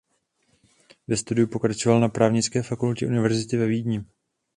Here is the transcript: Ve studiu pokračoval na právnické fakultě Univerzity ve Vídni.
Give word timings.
Ve 1.07 1.17
studiu 1.17 1.47
pokračoval 1.47 1.99
na 1.99 2.09
právnické 2.09 2.63
fakultě 2.63 3.07
Univerzity 3.07 3.57
ve 3.57 3.65
Vídni. 3.65 4.03